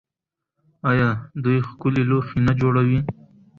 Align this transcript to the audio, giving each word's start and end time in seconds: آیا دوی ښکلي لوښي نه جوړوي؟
آیا 0.89 1.09
دوی 1.43 1.57
ښکلي 1.67 2.03
لوښي 2.09 2.39
نه 2.47 2.53
جوړوي؟ 2.61 2.99